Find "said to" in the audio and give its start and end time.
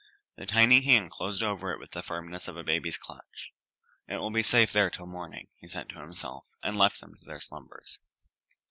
5.67-5.99